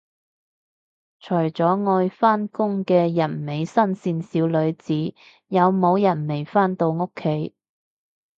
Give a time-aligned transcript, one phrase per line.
[1.19, 5.13] 除咗愛返工嘅人美心善小女子，
[5.47, 7.53] 有冇人未返到屋企